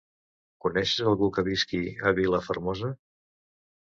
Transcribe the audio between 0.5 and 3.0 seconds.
Coneixes algú que visqui a Vilafermosa?